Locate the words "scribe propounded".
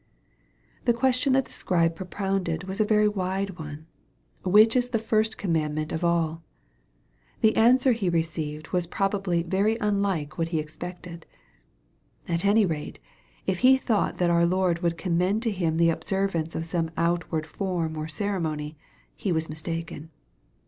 1.51-2.63